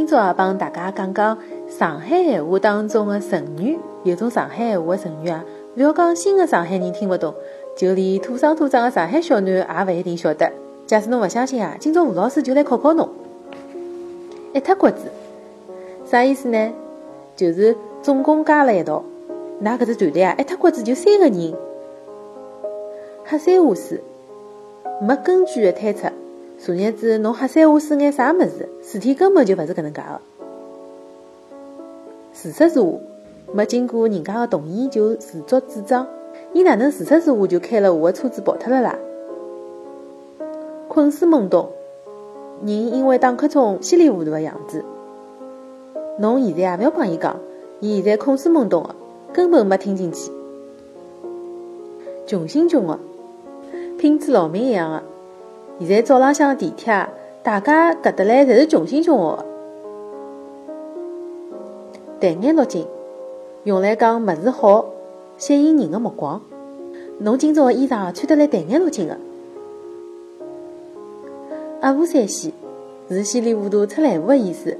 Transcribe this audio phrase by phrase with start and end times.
[0.00, 1.36] 今朝啊帮大家讲讲
[1.68, 3.78] 上海闲话当中的成语。
[4.02, 5.44] 有种上海闲话的成语啊，
[5.76, 7.34] 勿要讲新的上海人听勿懂，
[7.76, 10.50] 就连土生土长的上海小囡也勿一定晓得。
[10.86, 13.06] 假使侬勿相信啊，今朝吴老师就来考考侬。
[14.54, 15.02] 一塌骨子
[16.06, 16.72] 啥意思呢？
[17.36, 19.04] 就是总共加了一道。
[19.62, 21.54] 㑚搿只团队啊，一塌骨子就三个人，
[23.26, 24.00] 黑三胡四，
[25.02, 26.10] 没根据的推测。
[26.62, 28.68] 昨日子侬瞎三胡四眼啥物事？
[28.82, 30.20] 事体根本就勿是搿能介个。
[32.34, 32.98] 自说自话，
[33.54, 36.06] 没经过人家的同意就自作主张，
[36.52, 38.98] 伊哪能自说自话就开了我的车子跑脱了啦？
[40.86, 41.70] 困思懵懂，
[42.60, 44.84] 人因为打瞌冲稀里糊涂的样子。
[46.18, 47.40] 侬现在也勿要帮伊讲，
[47.80, 48.94] 伊现在困思懵懂的，
[49.32, 50.30] 根本没听进去。
[52.26, 52.98] 穷心穷的，
[53.96, 55.02] 拼子劳命一样的。
[55.80, 57.08] 现在早浪向地铁，
[57.42, 59.46] 大家搿搭来侪是穷心穷学的。
[62.20, 62.86] 淡眼落镜，
[63.64, 64.84] 用来讲物事好，
[65.38, 66.42] 吸引人的目光。
[67.20, 69.16] 侬今朝的衣裳穿得来淡眼落镜的。
[71.80, 72.52] 阿无三西
[73.08, 74.76] 是稀里糊涂出来糊的意思，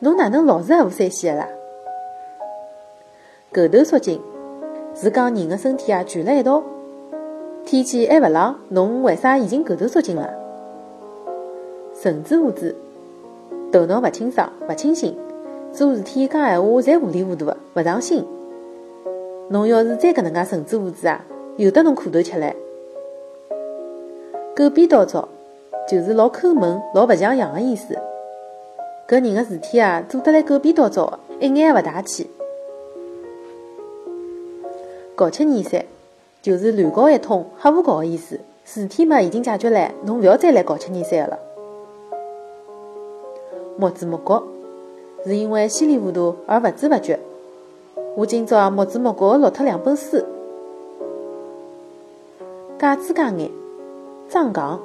[0.00, 1.48] 侬哪能老是阿无三西的啦？
[3.52, 4.20] 狗头缩颈
[4.96, 6.60] 是讲人的身体啊聚了一道，
[7.72, 10.28] 天气还勿冷，侬为啥已经狗头缩紧了？
[11.94, 12.76] 神志无知，
[13.72, 15.16] 头脑勿清爽、勿清醒，
[15.72, 18.26] 做事体讲闲话侪糊里糊涂的，勿上心。
[19.48, 21.24] 侬要是再搿能介神志无知啊，
[21.56, 22.52] 有得侬苦头吃唻！
[24.54, 25.26] 狗逼倒灶。
[25.88, 27.98] 就是老抠门、老勿像样的意思。
[29.08, 32.28] 搿人的事体啊，做得来狗屁倒灶的，一眼也勿大气。
[35.14, 35.82] 搞七二三，
[36.42, 38.40] 就是乱搞一通，瞎胡搞的意思。
[38.64, 41.38] 事体嘛已经解决了，侬勿要再来搞七二三的了。
[43.78, 44.42] 墨子目觉，
[45.24, 47.18] 是因为稀里糊涂而勿知勿觉。
[48.16, 50.22] 我今朝墨子目觉落脱两本书。
[52.78, 53.50] 假子假眼，
[54.28, 54.78] 装戆。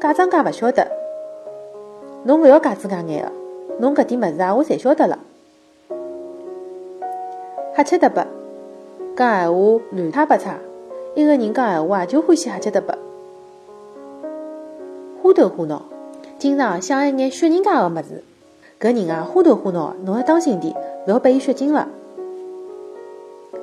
[0.00, 0.86] 假装假勿晓得，
[2.24, 3.32] 侬勿要假子假眼个，
[3.78, 5.18] 侬搿点物事啊，我侪晓得了。
[7.76, 8.26] 瞎七搭八，
[9.16, 10.58] 讲闲话乱七八叉，
[11.14, 12.98] 一个人讲闲话啊，就欢喜瞎七搭八，
[15.22, 15.82] 花头花脑，
[16.38, 18.24] 经常想一眼血人家的物事。
[18.80, 20.74] 搿人啊，花头花脑，侬要当心点，
[21.06, 21.88] 勿要被伊血精了。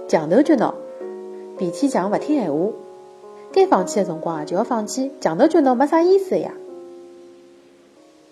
[0.08, 0.76] 强头倔脑，
[1.58, 2.70] 脾气强，勿听闲话。
[3.52, 6.54] 该放弃的辰光啊，就要放弃，强头倔脑没啥意思呀。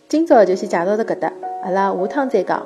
[0.07, 2.65] 今朝就先介绍到搿搭，阿拉下趟再讲。